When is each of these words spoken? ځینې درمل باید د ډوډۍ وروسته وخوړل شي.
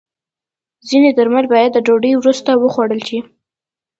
ځینې 0.87 1.09
درمل 1.17 1.45
باید 1.53 1.71
د 1.73 1.77
ډوډۍ 1.87 2.13
وروسته 2.17 2.51
وخوړل 2.55 3.01
شي. 3.07 3.19